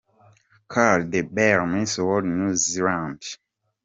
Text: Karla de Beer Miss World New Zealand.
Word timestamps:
Karla 0.73 1.05
de 1.11 1.21
Beer 1.35 1.61
Miss 1.71 1.93
World 2.05 2.25
New 2.39 2.55
Zealand. 2.55 3.21